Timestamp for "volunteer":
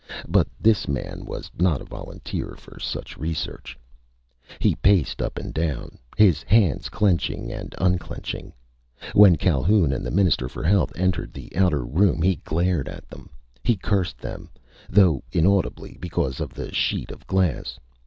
1.85-2.55